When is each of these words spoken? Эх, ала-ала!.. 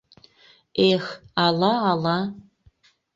Эх, 0.89 1.05
ала-ала!.. 1.45 2.17